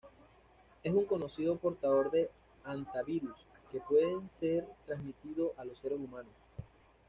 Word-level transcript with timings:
Es 0.81 0.91
un 0.91 1.05
conocido 1.05 1.57
portador 1.57 2.09
de 2.09 2.31
hantavirus, 2.63 3.37
que 3.71 3.79
pueden 3.81 4.27
ser 4.29 4.65
trasmitido 4.87 5.53
a 5.57 5.63
los 5.65 5.77
seres 5.77 5.99
humanos. 5.99 6.33